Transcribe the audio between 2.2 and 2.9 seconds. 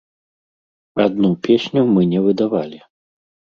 выдавалі.